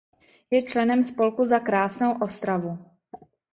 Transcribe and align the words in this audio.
Je 0.51 0.61
členem 0.61 1.05
spolku 1.05 1.43
"Za 1.45 1.59
krásnou 1.59 2.17
Ostravu". 2.21 2.85